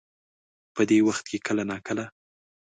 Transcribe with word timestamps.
په 0.75 0.81
دې 0.89 0.99
وخت 1.07 1.25
کې 1.29 1.37
کله 1.47 1.63
نا 1.71 1.77
کله 1.87 2.05